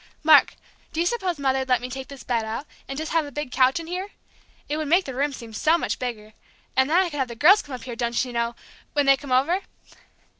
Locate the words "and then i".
6.75-7.11